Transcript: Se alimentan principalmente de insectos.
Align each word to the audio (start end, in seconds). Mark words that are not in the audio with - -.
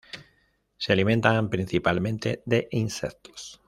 Se 0.79 0.91
alimentan 0.93 1.51
principalmente 1.51 2.41
de 2.47 2.67
insectos. 2.71 3.59